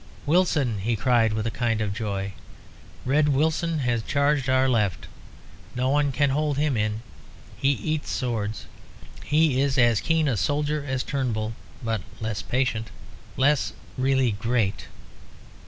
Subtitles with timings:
[0.25, 2.33] "Wilson!" he cried, with a kind of joy.
[3.05, 5.05] "Red Wilson has charged our left.
[5.75, 7.03] No one can hold him in;
[7.55, 8.65] he eats swords.
[9.23, 11.53] He is as keen a soldier as Turnbull,
[11.83, 12.87] but less patient
[13.37, 14.87] less really great.